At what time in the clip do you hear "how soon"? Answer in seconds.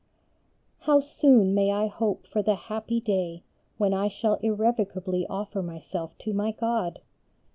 0.79-1.53